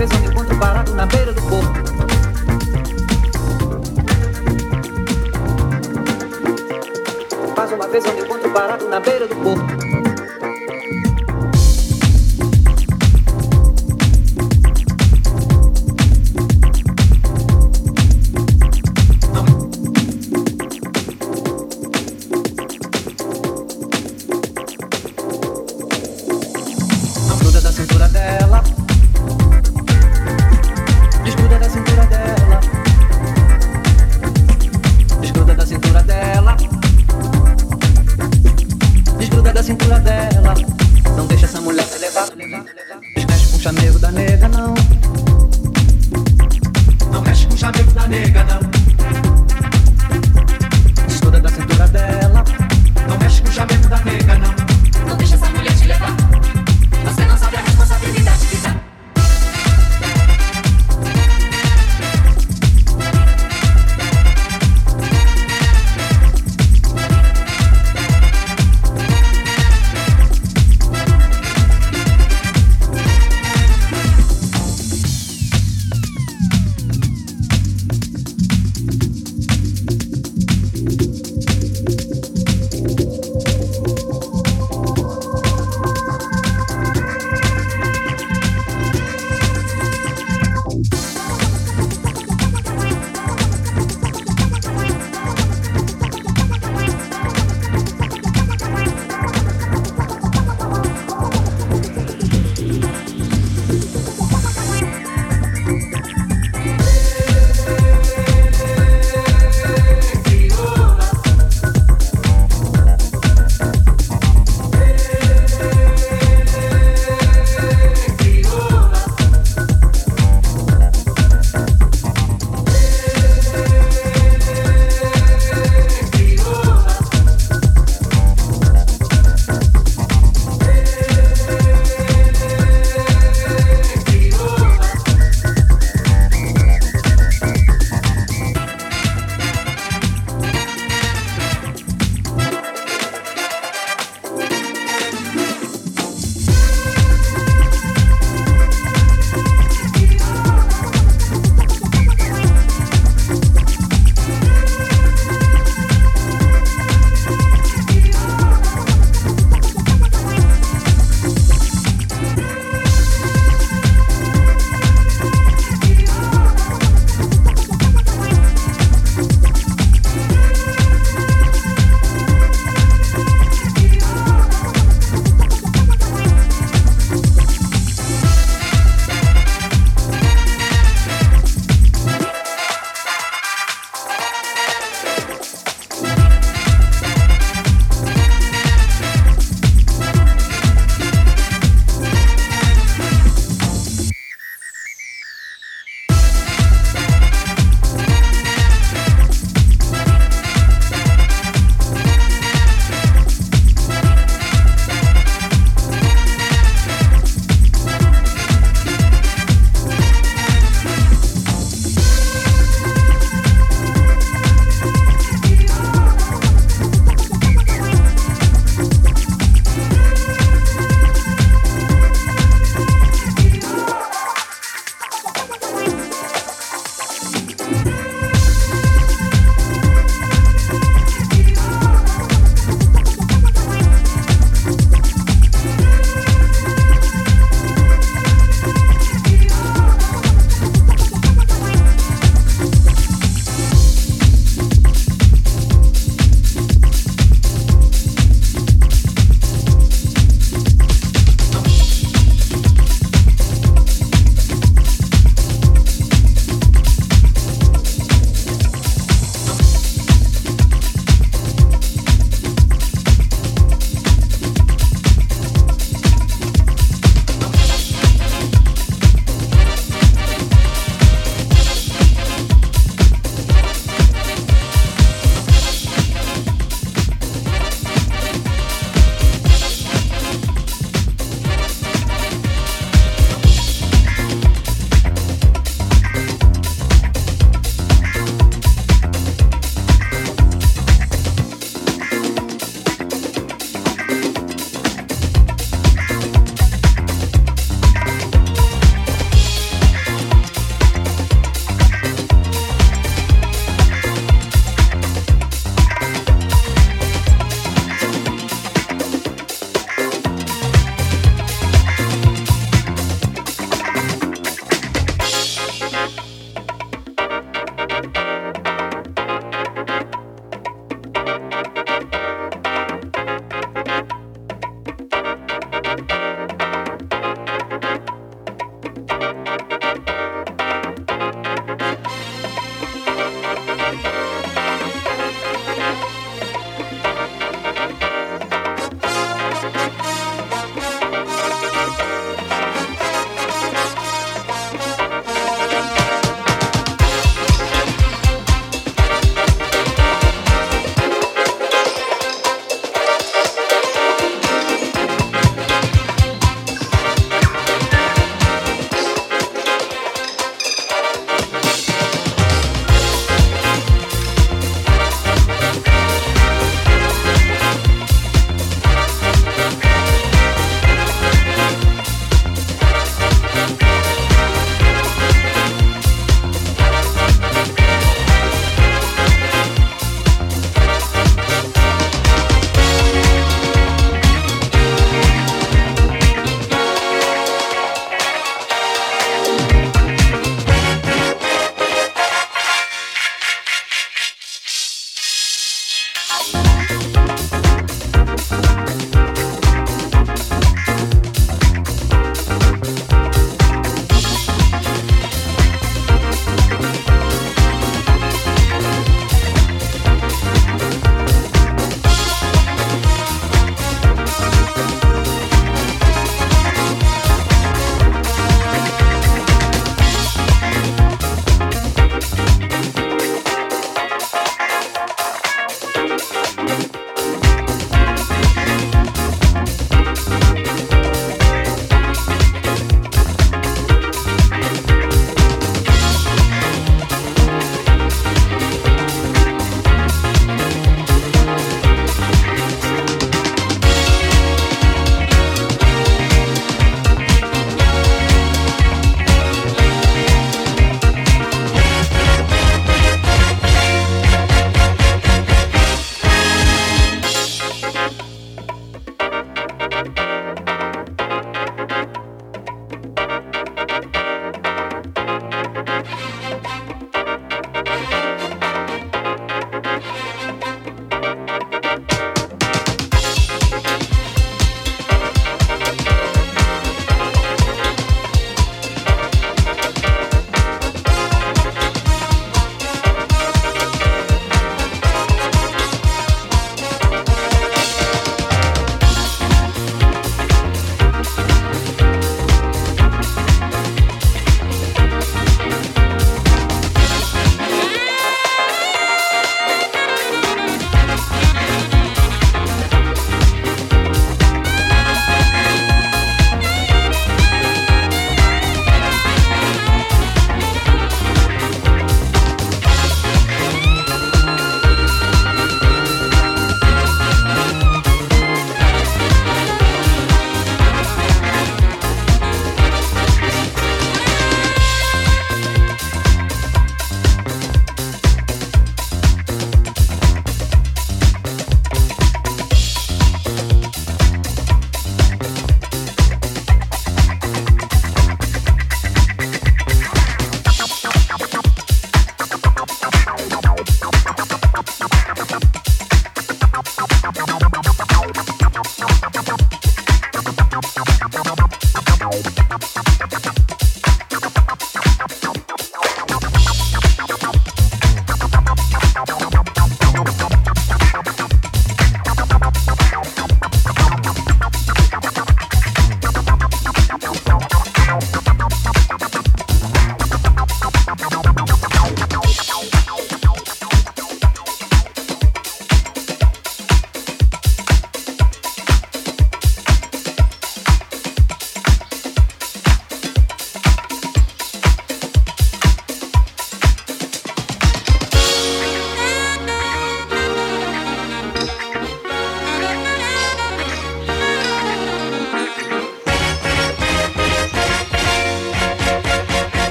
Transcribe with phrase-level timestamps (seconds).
[0.00, 1.74] preso de ponto barato na beira do porto.
[7.54, 9.89] Faz uma prisão de encontro barato na beira do porto.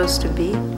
[0.00, 0.69] Supposed to be.